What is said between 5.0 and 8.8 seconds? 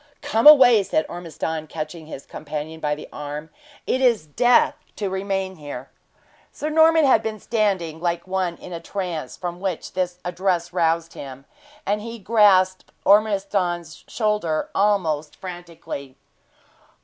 remain here!" Sir Norman had been standing like one in a